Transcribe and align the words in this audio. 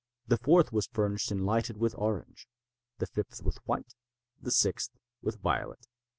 The 0.25 0.39
fourth 0.39 0.73
was 0.73 0.87
furnished 0.91 1.29
and 1.29 1.45
lighted 1.45 1.77
with 1.77 1.93
orange—the 1.95 3.05
fifth 3.05 3.43
with 3.43 3.59
white—the 3.67 4.51
sixth 4.51 4.93
with 5.21 5.39
violet. 5.39 5.85